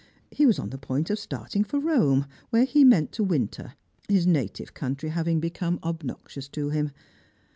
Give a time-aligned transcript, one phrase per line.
[0.31, 3.75] He was on the point of starting for Home, where he meant to winter;
[4.09, 6.89] his native country having become obnoxious to him.